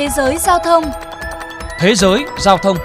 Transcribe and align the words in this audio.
Thế 0.00 0.08
giới 0.08 0.38
giao 0.38 0.58
thông 0.58 0.84
Thế 1.78 1.94
giới 1.94 2.24
giao 2.38 2.58
thông 2.58 2.76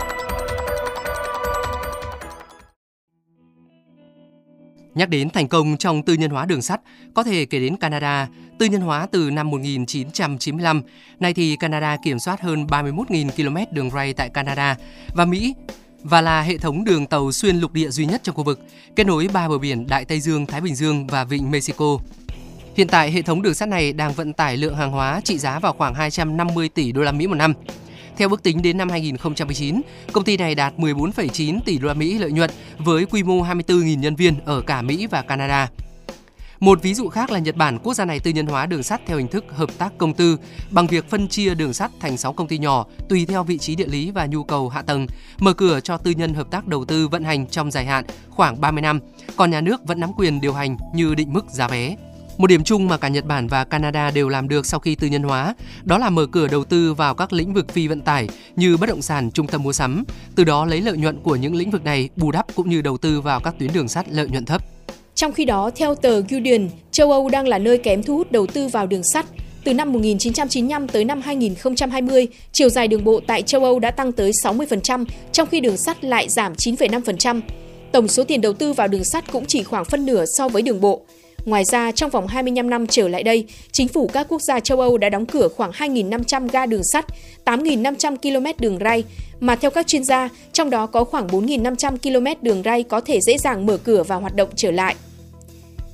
Nhắc 4.95 5.09
đến 5.09 5.29
thành 5.29 5.47
công 5.47 5.77
trong 5.77 6.03
tư 6.03 6.13
nhân 6.13 6.31
hóa 6.31 6.45
đường 6.45 6.61
sắt, 6.61 6.81
có 7.13 7.23
thể 7.23 7.45
kể 7.45 7.59
đến 7.59 7.77
Canada, 7.77 8.27
tư 8.59 8.65
nhân 8.65 8.81
hóa 8.81 9.07
từ 9.11 9.29
năm 9.29 9.51
1995. 9.51 10.81
Nay 11.19 11.33
thì 11.33 11.55
Canada 11.55 11.97
kiểm 12.03 12.19
soát 12.19 12.41
hơn 12.41 12.65
31.000 12.65 13.29
km 13.29 13.75
đường 13.75 13.91
ray 13.91 14.13
tại 14.13 14.29
Canada 14.29 14.77
và 15.15 15.25
Mỹ 15.25 15.55
và 16.03 16.21
là 16.21 16.41
hệ 16.41 16.57
thống 16.57 16.83
đường 16.83 17.07
tàu 17.07 17.31
xuyên 17.31 17.57
lục 17.59 17.73
địa 17.73 17.89
duy 17.89 18.05
nhất 18.05 18.21
trong 18.23 18.35
khu 18.35 18.43
vực, 18.43 18.59
kết 18.95 19.07
nối 19.07 19.27
ba 19.33 19.47
bờ 19.47 19.57
biển 19.57 19.87
Đại 19.87 20.05
Tây 20.05 20.19
Dương, 20.19 20.45
Thái 20.45 20.61
Bình 20.61 20.75
Dương 20.75 21.07
và 21.07 21.23
Vịnh 21.23 21.51
Mexico. 21.51 21.97
Hiện 22.75 22.87
tại, 22.87 23.11
hệ 23.11 23.21
thống 23.21 23.41
đường 23.41 23.53
sắt 23.53 23.69
này 23.69 23.93
đang 23.93 24.13
vận 24.13 24.33
tải 24.33 24.57
lượng 24.57 24.75
hàng 24.75 24.91
hóa 24.91 25.21
trị 25.23 25.37
giá 25.37 25.59
vào 25.59 25.73
khoảng 25.73 25.93
250 25.93 26.69
tỷ 26.69 26.91
đô 26.91 27.01
la 27.01 27.11
Mỹ 27.11 27.27
một 27.27 27.35
năm. 27.35 27.53
Theo 28.17 28.29
ước 28.29 28.43
tính 28.43 28.61
đến 28.61 28.77
năm 28.77 28.89
2019, 28.89 29.81
công 30.11 30.23
ty 30.23 30.37
này 30.37 30.55
đạt 30.55 30.73
14,9 30.77 31.59
tỷ 31.65 31.77
đô 31.77 31.87
la 31.87 31.93
Mỹ 31.93 32.17
lợi 32.19 32.31
nhuận 32.31 32.49
với 32.77 33.05
quy 33.05 33.23
mô 33.23 33.43
24.000 33.43 33.99
nhân 33.99 34.15
viên 34.15 34.39
ở 34.45 34.61
cả 34.61 34.81
Mỹ 34.81 35.07
và 35.07 35.21
Canada. 35.21 35.69
Một 36.59 36.81
ví 36.81 36.93
dụ 36.93 37.09
khác 37.09 37.31
là 37.31 37.39
Nhật 37.39 37.55
Bản, 37.55 37.79
quốc 37.83 37.93
gia 37.93 38.05
này 38.05 38.19
tư 38.19 38.31
nhân 38.31 38.45
hóa 38.45 38.65
đường 38.65 38.83
sắt 38.83 39.01
theo 39.05 39.17
hình 39.17 39.27
thức 39.27 39.45
hợp 39.49 39.69
tác 39.77 39.97
công 39.97 40.13
tư 40.13 40.37
bằng 40.71 40.87
việc 40.87 41.09
phân 41.09 41.27
chia 41.27 41.55
đường 41.55 41.73
sắt 41.73 41.91
thành 41.99 42.17
6 42.17 42.33
công 42.33 42.47
ty 42.47 42.57
nhỏ 42.57 42.85
tùy 43.09 43.25
theo 43.25 43.43
vị 43.43 43.57
trí 43.57 43.75
địa 43.75 43.87
lý 43.87 44.11
và 44.11 44.25
nhu 44.25 44.43
cầu 44.43 44.69
hạ 44.69 44.81
tầng, 44.81 45.07
mở 45.39 45.53
cửa 45.53 45.79
cho 45.79 45.97
tư 45.97 46.11
nhân 46.11 46.33
hợp 46.33 46.51
tác 46.51 46.67
đầu 46.67 46.85
tư 46.85 47.07
vận 47.07 47.23
hành 47.23 47.47
trong 47.47 47.71
dài 47.71 47.85
hạn 47.85 48.05
khoảng 48.29 48.61
30 48.61 48.81
năm, 48.81 48.99
còn 49.35 49.51
nhà 49.51 49.61
nước 49.61 49.87
vẫn 49.87 49.99
nắm 49.99 50.11
quyền 50.17 50.41
điều 50.41 50.53
hành 50.53 50.77
như 50.93 51.15
định 51.15 51.33
mức 51.33 51.45
giá 51.49 51.67
vé. 51.67 51.95
Một 52.37 52.47
điểm 52.47 52.63
chung 52.63 52.87
mà 52.87 52.97
cả 52.97 53.07
Nhật 53.07 53.25
Bản 53.25 53.47
và 53.47 53.63
Canada 53.63 54.11
đều 54.11 54.29
làm 54.29 54.47
được 54.47 54.65
sau 54.65 54.79
khi 54.79 54.95
tư 54.95 55.07
nhân 55.07 55.23
hóa, 55.23 55.55
đó 55.83 55.97
là 55.97 56.09
mở 56.09 56.25
cửa 56.31 56.47
đầu 56.47 56.63
tư 56.63 56.93
vào 56.93 57.15
các 57.15 57.33
lĩnh 57.33 57.53
vực 57.53 57.71
phi 57.71 57.87
vận 57.87 58.01
tải 58.01 58.27
như 58.55 58.77
bất 58.77 58.89
động 58.89 59.01
sản, 59.01 59.31
trung 59.31 59.47
tâm 59.47 59.63
mua 59.63 59.73
sắm, 59.73 60.03
từ 60.35 60.43
đó 60.43 60.65
lấy 60.65 60.81
lợi 60.81 60.97
nhuận 60.97 61.19
của 61.23 61.35
những 61.35 61.55
lĩnh 61.55 61.71
vực 61.71 61.83
này 61.83 62.09
bù 62.15 62.31
đắp 62.31 62.55
cũng 62.55 62.69
như 62.69 62.81
đầu 62.81 62.97
tư 62.97 63.21
vào 63.21 63.39
các 63.39 63.55
tuyến 63.59 63.73
đường 63.73 63.87
sắt 63.87 64.05
lợi 64.09 64.27
nhuận 64.27 64.45
thấp. 64.45 64.61
Trong 65.15 65.31
khi 65.31 65.45
đó, 65.45 65.71
theo 65.75 65.95
tờ 65.95 66.21
Guardian, 66.21 66.69
châu 66.91 67.11
Âu 67.11 67.29
đang 67.29 67.47
là 67.47 67.57
nơi 67.57 67.77
kém 67.77 68.03
thu 68.03 68.17
hút 68.17 68.31
đầu 68.31 68.47
tư 68.47 68.67
vào 68.67 68.87
đường 68.87 69.03
sắt. 69.03 69.25
Từ 69.63 69.73
năm 69.73 69.93
1995 69.93 70.87
tới 70.87 71.05
năm 71.05 71.21
2020, 71.21 72.27
chiều 72.51 72.69
dài 72.69 72.87
đường 72.87 73.03
bộ 73.03 73.19
tại 73.27 73.41
châu 73.41 73.63
Âu 73.63 73.79
đã 73.79 73.91
tăng 73.91 74.11
tới 74.11 74.31
60%, 74.31 75.05
trong 75.31 75.47
khi 75.47 75.59
đường 75.59 75.77
sắt 75.77 76.03
lại 76.03 76.29
giảm 76.29 76.53
9,5%. 76.53 77.41
Tổng 77.91 78.07
số 78.07 78.23
tiền 78.23 78.41
đầu 78.41 78.53
tư 78.53 78.73
vào 78.73 78.87
đường 78.87 79.03
sắt 79.03 79.31
cũng 79.31 79.45
chỉ 79.45 79.63
khoảng 79.63 79.85
phân 79.85 80.05
nửa 80.05 80.25
so 80.37 80.49
với 80.49 80.61
đường 80.61 80.81
bộ. 80.81 81.05
Ngoài 81.45 81.65
ra, 81.65 81.91
trong 81.91 82.09
vòng 82.09 82.27
25 82.27 82.69
năm 82.69 82.87
trở 82.87 83.07
lại 83.07 83.23
đây, 83.23 83.45
chính 83.71 83.87
phủ 83.87 84.07
các 84.13 84.27
quốc 84.29 84.41
gia 84.41 84.59
châu 84.59 84.79
Âu 84.79 84.97
đã 84.97 85.09
đóng 85.09 85.25
cửa 85.25 85.47
khoảng 85.47 85.71
2.500 85.71 86.47
ga 86.47 86.65
đường 86.65 86.83
sắt, 86.83 87.05
8.500 87.45 88.15
km 88.17 88.61
đường 88.61 88.77
ray, 88.79 89.03
mà 89.39 89.55
theo 89.55 89.71
các 89.71 89.87
chuyên 89.87 90.03
gia, 90.03 90.29
trong 90.53 90.69
đó 90.69 90.85
có 90.85 91.03
khoảng 91.03 91.27
4.500 91.27 91.97
km 91.97 92.43
đường 92.45 92.61
ray 92.65 92.83
có 92.83 93.01
thể 93.01 93.19
dễ 93.21 93.37
dàng 93.37 93.65
mở 93.65 93.77
cửa 93.77 94.03
và 94.03 94.15
hoạt 94.15 94.35
động 94.35 94.49
trở 94.55 94.71
lại. 94.71 94.95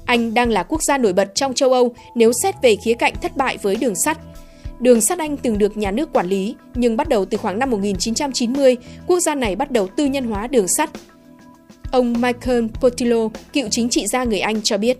Anh 0.05 0.33
đang 0.33 0.49
là 0.49 0.63
quốc 0.63 0.83
gia 0.83 0.97
nổi 0.97 1.13
bật 1.13 1.35
trong 1.35 1.53
châu 1.53 1.73
Âu 1.73 1.95
nếu 2.15 2.31
xét 2.43 2.55
về 2.61 2.75
khía 2.85 2.93
cạnh 2.93 3.13
thất 3.21 3.37
bại 3.37 3.57
với 3.61 3.75
đường 3.75 3.95
sắt. 3.95 4.17
Đường 4.79 5.01
sắt 5.01 5.19
Anh 5.19 5.37
từng 5.37 5.57
được 5.57 5.77
nhà 5.77 5.91
nước 5.91 6.13
quản 6.13 6.27
lý, 6.27 6.55
nhưng 6.75 6.97
bắt 6.97 7.09
đầu 7.09 7.25
từ 7.25 7.37
khoảng 7.37 7.59
năm 7.59 7.69
1990, 7.69 8.77
quốc 9.07 9.19
gia 9.19 9.35
này 9.35 9.55
bắt 9.55 9.71
đầu 9.71 9.87
tư 9.87 10.05
nhân 10.05 10.25
hóa 10.25 10.47
đường 10.47 10.67
sắt. 10.67 10.89
Ông 11.91 12.21
Michael 12.21 12.65
Portillo, 12.81 13.29
cựu 13.53 13.67
chính 13.69 13.89
trị 13.89 14.07
gia 14.07 14.23
người 14.23 14.39
Anh 14.39 14.61
cho 14.61 14.77
biết. 14.77 14.97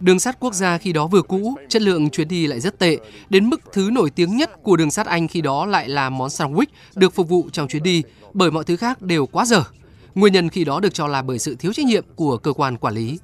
Đường 0.00 0.18
sắt 0.18 0.40
quốc 0.40 0.54
gia 0.54 0.78
khi 0.78 0.92
đó 0.92 1.06
vừa 1.06 1.22
cũ, 1.22 1.54
chất 1.68 1.82
lượng 1.82 2.10
chuyến 2.10 2.28
đi 2.28 2.46
lại 2.46 2.60
rất 2.60 2.78
tệ, 2.78 2.98
đến 3.28 3.46
mức 3.46 3.60
thứ 3.72 3.88
nổi 3.92 4.10
tiếng 4.10 4.36
nhất 4.36 4.62
của 4.62 4.76
đường 4.76 4.90
sắt 4.90 5.06
Anh 5.06 5.28
khi 5.28 5.40
đó 5.40 5.66
lại 5.66 5.88
là 5.88 6.10
món 6.10 6.28
sandwich 6.28 6.66
được 6.94 7.14
phục 7.14 7.28
vụ 7.28 7.48
trong 7.52 7.68
chuyến 7.68 7.82
đi, 7.82 8.02
bởi 8.32 8.50
mọi 8.50 8.64
thứ 8.64 8.76
khác 8.76 9.02
đều 9.02 9.26
quá 9.26 9.44
dở. 9.44 9.64
Nguyên 10.14 10.32
nhân 10.32 10.48
khi 10.48 10.64
đó 10.64 10.80
được 10.80 10.94
cho 10.94 11.06
là 11.06 11.22
bởi 11.22 11.38
sự 11.38 11.56
thiếu 11.58 11.72
trách 11.72 11.86
nhiệm 11.86 12.04
của 12.16 12.36
cơ 12.36 12.52
quan 12.52 12.76
quản 12.76 12.94
lý. 12.94 13.18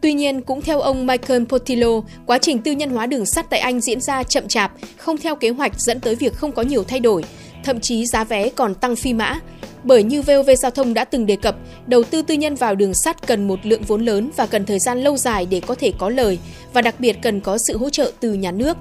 Tuy 0.00 0.12
nhiên, 0.12 0.42
cũng 0.42 0.62
theo 0.62 0.80
ông 0.80 1.06
Michael 1.06 1.44
Portillo, 1.44 1.88
quá 2.26 2.38
trình 2.38 2.62
tư 2.62 2.72
nhân 2.72 2.90
hóa 2.90 3.06
đường 3.06 3.26
sắt 3.26 3.50
tại 3.50 3.60
Anh 3.60 3.80
diễn 3.80 4.00
ra 4.00 4.22
chậm 4.22 4.48
chạp, 4.48 4.72
không 4.96 5.16
theo 5.16 5.36
kế 5.36 5.50
hoạch 5.50 5.80
dẫn 5.80 6.00
tới 6.00 6.14
việc 6.14 6.34
không 6.34 6.52
có 6.52 6.62
nhiều 6.62 6.84
thay 6.84 7.00
đổi, 7.00 7.24
thậm 7.66 7.80
chí 7.80 8.06
giá 8.06 8.24
vé 8.24 8.48
còn 8.48 8.74
tăng 8.74 8.96
phi 8.96 9.12
mã. 9.12 9.40
Bởi 9.84 10.02
như 10.02 10.22
VOV 10.22 10.50
Giao 10.58 10.70
thông 10.70 10.94
đã 10.94 11.04
từng 11.04 11.26
đề 11.26 11.36
cập, 11.36 11.56
đầu 11.86 12.04
tư 12.04 12.22
tư 12.22 12.34
nhân 12.34 12.54
vào 12.54 12.74
đường 12.74 12.94
sắt 12.94 13.26
cần 13.26 13.48
một 13.48 13.58
lượng 13.62 13.82
vốn 13.82 14.04
lớn 14.04 14.30
và 14.36 14.46
cần 14.46 14.66
thời 14.66 14.78
gian 14.78 15.00
lâu 15.00 15.16
dài 15.16 15.46
để 15.50 15.60
có 15.60 15.74
thể 15.74 15.92
có 15.98 16.08
lời 16.08 16.38
và 16.72 16.82
đặc 16.82 17.00
biệt 17.00 17.16
cần 17.22 17.40
có 17.40 17.58
sự 17.58 17.76
hỗ 17.76 17.90
trợ 17.90 18.12
từ 18.20 18.34
nhà 18.34 18.50
nước. 18.50 18.76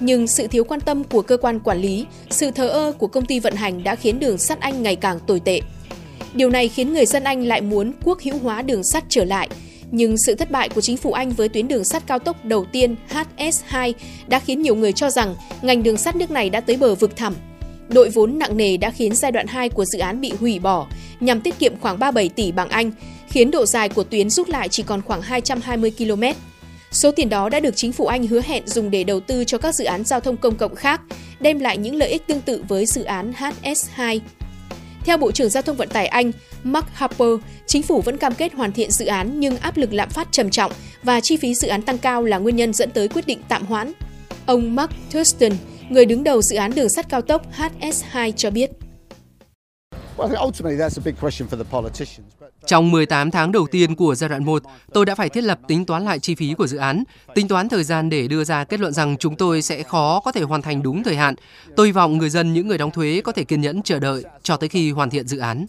Nhưng 0.00 0.26
sự 0.26 0.46
thiếu 0.46 0.64
quan 0.64 0.80
tâm 0.80 1.04
của 1.04 1.22
cơ 1.22 1.36
quan 1.36 1.60
quản 1.60 1.78
lý, 1.78 2.06
sự 2.30 2.50
thờ 2.50 2.68
ơ 2.68 2.92
của 2.98 3.06
công 3.06 3.26
ty 3.26 3.40
vận 3.40 3.54
hành 3.54 3.84
đã 3.84 3.94
khiến 3.94 4.20
đường 4.20 4.38
sắt 4.38 4.60
Anh 4.60 4.82
ngày 4.82 4.96
càng 4.96 5.18
tồi 5.26 5.40
tệ. 5.40 5.60
Điều 6.34 6.50
này 6.50 6.68
khiến 6.68 6.92
người 6.92 7.06
dân 7.06 7.24
Anh 7.24 7.46
lại 7.46 7.60
muốn 7.60 7.92
quốc 8.04 8.22
hữu 8.22 8.38
hóa 8.38 8.62
đường 8.62 8.84
sắt 8.84 9.04
trở 9.08 9.24
lại, 9.24 9.48
nhưng 9.90 10.16
sự 10.26 10.34
thất 10.34 10.50
bại 10.50 10.68
của 10.68 10.80
chính 10.80 10.96
phủ 10.96 11.12
Anh 11.12 11.30
với 11.30 11.48
tuyến 11.48 11.68
đường 11.68 11.84
sắt 11.84 12.06
cao 12.06 12.18
tốc 12.18 12.44
đầu 12.44 12.64
tiên 12.72 12.96
HS2 13.12 13.92
đã 14.28 14.38
khiến 14.38 14.62
nhiều 14.62 14.74
người 14.74 14.92
cho 14.92 15.10
rằng 15.10 15.34
ngành 15.62 15.82
đường 15.82 15.96
sắt 15.96 16.16
nước 16.16 16.30
này 16.30 16.50
đã 16.50 16.60
tới 16.60 16.76
bờ 16.76 16.94
vực 16.94 17.16
thẳm. 17.16 17.34
Đội 17.88 18.08
vốn 18.08 18.38
nặng 18.38 18.56
nề 18.56 18.76
đã 18.76 18.90
khiến 18.90 19.14
giai 19.14 19.32
đoạn 19.32 19.46
2 19.46 19.68
của 19.68 19.84
dự 19.84 19.98
án 19.98 20.20
bị 20.20 20.32
hủy 20.40 20.58
bỏ 20.58 20.86
nhằm 21.20 21.40
tiết 21.40 21.58
kiệm 21.58 21.80
khoảng 21.80 21.98
37 21.98 22.28
tỷ 22.28 22.52
bảng 22.52 22.68
Anh, 22.68 22.90
khiến 23.28 23.50
độ 23.50 23.66
dài 23.66 23.88
của 23.88 24.04
tuyến 24.04 24.30
rút 24.30 24.48
lại 24.48 24.68
chỉ 24.68 24.82
còn 24.82 25.02
khoảng 25.02 25.22
220 25.22 25.92
km. 25.98 26.22
Số 26.90 27.10
tiền 27.10 27.28
đó 27.28 27.48
đã 27.48 27.60
được 27.60 27.76
chính 27.76 27.92
phủ 27.92 28.06
Anh 28.06 28.26
hứa 28.26 28.40
hẹn 28.44 28.66
dùng 28.66 28.90
để 28.90 29.04
đầu 29.04 29.20
tư 29.20 29.44
cho 29.44 29.58
các 29.58 29.74
dự 29.74 29.84
án 29.84 30.04
giao 30.04 30.20
thông 30.20 30.36
công 30.36 30.56
cộng 30.56 30.74
khác, 30.74 31.00
đem 31.40 31.58
lại 31.58 31.78
những 31.78 31.96
lợi 31.96 32.08
ích 32.08 32.26
tương 32.26 32.40
tự 32.40 32.64
với 32.68 32.86
dự 32.86 33.02
án 33.02 33.32
HS2. 33.32 34.20
Theo 35.04 35.16
Bộ 35.16 35.32
trưởng 35.32 35.50
Giao 35.50 35.62
thông 35.62 35.76
Vận 35.76 35.88
tải 35.88 36.06
Anh, 36.06 36.32
Mark 36.62 36.86
Harper, 36.92 37.28
chính 37.66 37.82
phủ 37.82 38.00
vẫn 38.00 38.16
cam 38.16 38.34
kết 38.34 38.52
hoàn 38.52 38.72
thiện 38.72 38.90
dự 38.90 39.06
án 39.06 39.40
nhưng 39.40 39.56
áp 39.56 39.76
lực 39.76 39.92
lạm 39.92 40.08
phát 40.08 40.28
trầm 40.30 40.50
trọng 40.50 40.72
và 41.02 41.20
chi 41.20 41.36
phí 41.36 41.54
dự 41.54 41.68
án 41.68 41.82
tăng 41.82 41.98
cao 41.98 42.22
là 42.22 42.38
nguyên 42.38 42.56
nhân 42.56 42.72
dẫn 42.72 42.90
tới 42.90 43.08
quyết 43.08 43.26
định 43.26 43.38
tạm 43.48 43.66
hoãn. 43.66 43.92
Ông 44.46 44.74
Mark 44.74 44.90
Thurston, 45.10 45.52
người 45.90 46.06
đứng 46.06 46.24
đầu 46.24 46.42
dự 46.42 46.56
án 46.56 46.74
đường 46.74 46.88
sắt 46.88 47.08
cao 47.08 47.22
tốc 47.22 47.42
HS2 47.56 48.32
cho 48.32 48.50
biết. 48.50 48.70
Trong 52.66 52.90
18 52.90 53.30
tháng 53.30 53.52
đầu 53.52 53.66
tiên 53.70 53.94
của 53.94 54.14
giai 54.14 54.28
đoạn 54.28 54.44
1, 54.44 54.62
tôi 54.92 55.06
đã 55.06 55.14
phải 55.14 55.28
thiết 55.28 55.40
lập 55.40 55.58
tính 55.68 55.86
toán 55.86 56.04
lại 56.04 56.18
chi 56.18 56.34
phí 56.34 56.54
của 56.54 56.66
dự 56.66 56.76
án, 56.78 57.04
tính 57.34 57.48
toán 57.48 57.68
thời 57.68 57.84
gian 57.84 58.10
để 58.10 58.28
đưa 58.28 58.44
ra 58.44 58.64
kết 58.64 58.80
luận 58.80 58.92
rằng 58.92 59.16
chúng 59.16 59.36
tôi 59.36 59.62
sẽ 59.62 59.82
khó 59.82 60.20
có 60.24 60.32
thể 60.32 60.42
hoàn 60.42 60.62
thành 60.62 60.82
đúng 60.82 61.02
thời 61.02 61.16
hạn. 61.16 61.34
Tôi 61.76 61.86
hy 61.86 61.92
vọng 61.92 62.18
người 62.18 62.30
dân, 62.30 62.52
những 62.52 62.68
người 62.68 62.78
đóng 62.78 62.90
thuế 62.90 63.20
có 63.24 63.32
thể 63.32 63.44
kiên 63.44 63.60
nhẫn 63.60 63.82
chờ 63.82 63.98
đợi 63.98 64.24
cho 64.42 64.56
tới 64.56 64.68
khi 64.68 64.90
hoàn 64.90 65.10
thiện 65.10 65.26
dự 65.26 65.38
án. 65.38 65.66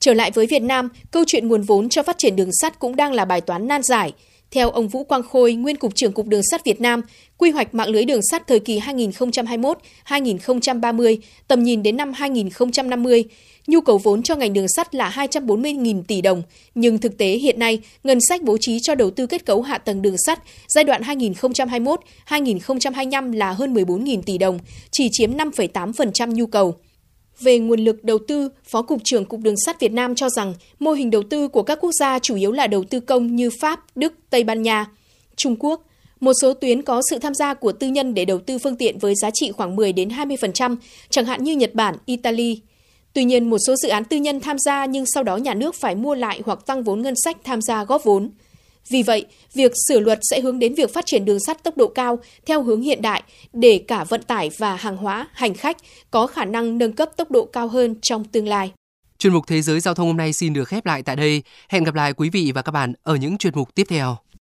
Trở 0.00 0.14
lại 0.14 0.30
với 0.30 0.46
Việt 0.46 0.62
Nam, 0.62 0.88
câu 1.10 1.24
chuyện 1.26 1.48
nguồn 1.48 1.62
vốn 1.62 1.88
cho 1.88 2.02
phát 2.02 2.18
triển 2.18 2.36
đường 2.36 2.52
sắt 2.52 2.78
cũng 2.78 2.96
đang 2.96 3.12
là 3.12 3.24
bài 3.24 3.40
toán 3.40 3.68
nan 3.68 3.82
giải. 3.82 4.12
Theo 4.50 4.70
ông 4.70 4.88
Vũ 4.88 5.04
Quang 5.04 5.22
Khôi, 5.22 5.52
nguyên 5.52 5.76
cục 5.76 5.94
trưởng 5.94 6.12
Cục 6.12 6.26
Đường 6.26 6.42
sắt 6.50 6.64
Việt 6.64 6.80
Nam, 6.80 7.02
quy 7.38 7.50
hoạch 7.50 7.74
mạng 7.74 7.88
lưới 7.88 8.04
đường 8.04 8.20
sắt 8.30 8.46
thời 8.46 8.60
kỳ 8.60 8.80
2021-2030, 8.80 11.16
tầm 11.48 11.62
nhìn 11.62 11.82
đến 11.82 11.96
năm 11.96 12.12
2050, 12.12 13.24
nhu 13.66 13.80
cầu 13.80 13.98
vốn 13.98 14.22
cho 14.22 14.36
ngành 14.36 14.52
đường 14.52 14.68
sắt 14.68 14.94
là 14.94 15.12
240.000 15.16 16.02
tỷ 16.02 16.20
đồng, 16.20 16.42
nhưng 16.74 16.98
thực 16.98 17.18
tế 17.18 17.26
hiện 17.26 17.58
nay, 17.58 17.80
ngân 18.04 18.18
sách 18.28 18.42
bố 18.42 18.56
trí 18.60 18.80
cho 18.80 18.94
đầu 18.94 19.10
tư 19.10 19.26
kết 19.26 19.46
cấu 19.46 19.62
hạ 19.62 19.78
tầng 19.78 20.02
đường 20.02 20.16
sắt 20.26 20.42
giai 20.68 20.84
đoạn 20.84 21.02
2021-2025 21.02 23.32
là 23.32 23.52
hơn 23.52 23.74
14.000 23.74 24.22
tỷ 24.22 24.38
đồng, 24.38 24.58
chỉ 24.90 25.08
chiếm 25.12 25.36
5,8% 25.36 26.32
nhu 26.32 26.46
cầu. 26.46 26.74
Về 27.40 27.58
nguồn 27.58 27.80
lực 27.80 28.04
đầu 28.04 28.18
tư, 28.28 28.48
Phó 28.64 28.82
Cục 28.82 29.00
trưởng 29.04 29.24
Cục 29.24 29.40
Đường 29.40 29.54
sắt 29.66 29.80
Việt 29.80 29.92
Nam 29.92 30.14
cho 30.14 30.28
rằng 30.28 30.54
mô 30.78 30.92
hình 30.92 31.10
đầu 31.10 31.22
tư 31.22 31.48
của 31.48 31.62
các 31.62 31.78
quốc 31.80 31.90
gia 31.92 32.18
chủ 32.18 32.36
yếu 32.36 32.52
là 32.52 32.66
đầu 32.66 32.84
tư 32.84 33.00
công 33.00 33.36
như 33.36 33.50
Pháp, 33.60 33.80
Đức, 33.94 34.14
Tây 34.30 34.44
Ban 34.44 34.62
Nha, 34.62 34.86
Trung 35.36 35.56
Quốc. 35.58 35.82
Một 36.20 36.32
số 36.42 36.54
tuyến 36.54 36.82
có 36.82 37.02
sự 37.10 37.18
tham 37.18 37.34
gia 37.34 37.54
của 37.54 37.72
tư 37.72 37.86
nhân 37.88 38.14
để 38.14 38.24
đầu 38.24 38.38
tư 38.38 38.58
phương 38.58 38.76
tiện 38.76 38.98
với 38.98 39.14
giá 39.14 39.30
trị 39.34 39.52
khoảng 39.52 39.76
10 39.76 39.92
đến 39.92 40.08
20%, 40.08 40.76
chẳng 41.10 41.24
hạn 41.24 41.44
như 41.44 41.56
Nhật 41.56 41.74
Bản, 41.74 41.96
Italy. 42.06 42.60
Tuy 43.12 43.24
nhiên, 43.24 43.50
một 43.50 43.58
số 43.66 43.76
dự 43.76 43.88
án 43.88 44.04
tư 44.04 44.16
nhân 44.16 44.40
tham 44.40 44.58
gia 44.58 44.84
nhưng 44.84 45.04
sau 45.06 45.22
đó 45.22 45.36
nhà 45.36 45.54
nước 45.54 45.74
phải 45.74 45.94
mua 45.94 46.14
lại 46.14 46.42
hoặc 46.46 46.66
tăng 46.66 46.82
vốn 46.82 47.02
ngân 47.02 47.14
sách 47.24 47.36
tham 47.44 47.62
gia 47.62 47.84
góp 47.84 48.04
vốn. 48.04 48.30
Vì 48.88 49.02
vậy, 49.02 49.26
việc 49.54 49.72
sửa 49.88 50.00
luật 50.00 50.18
sẽ 50.22 50.40
hướng 50.40 50.58
đến 50.58 50.74
việc 50.74 50.94
phát 50.94 51.06
triển 51.06 51.24
đường 51.24 51.40
sắt 51.40 51.64
tốc 51.64 51.76
độ 51.76 51.86
cao 51.86 52.18
theo 52.46 52.62
hướng 52.62 52.82
hiện 52.82 53.02
đại 53.02 53.22
để 53.52 53.84
cả 53.88 54.04
vận 54.04 54.22
tải 54.22 54.50
và 54.58 54.76
hàng 54.76 54.96
hóa, 54.96 55.28
hành 55.32 55.54
khách 55.54 55.76
có 56.10 56.26
khả 56.26 56.44
năng 56.44 56.78
nâng 56.78 56.92
cấp 56.92 57.10
tốc 57.16 57.30
độ 57.30 57.44
cao 57.44 57.68
hơn 57.68 57.94
trong 58.02 58.24
tương 58.24 58.48
lai. 58.48 58.72
Chuyên 59.18 59.32
mục 59.32 59.44
Thế 59.46 59.62
giới 59.62 59.80
Giao 59.80 59.94
thông 59.94 60.06
hôm 60.06 60.16
nay 60.16 60.32
xin 60.32 60.52
được 60.52 60.64
khép 60.64 60.86
lại 60.86 61.02
tại 61.02 61.16
đây. 61.16 61.42
Hẹn 61.68 61.84
gặp 61.84 61.94
lại 61.94 62.12
quý 62.12 62.30
vị 62.30 62.52
và 62.54 62.62
các 62.62 62.72
bạn 62.72 62.92
ở 63.02 63.16
những 63.16 63.38
chuyên 63.38 63.52
mục 63.56 63.74
tiếp 63.74 63.86
theo. 63.88 64.16